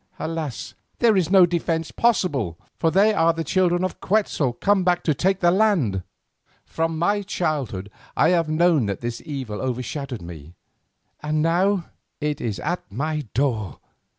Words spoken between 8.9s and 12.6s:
this evil overshadowed me, and now it is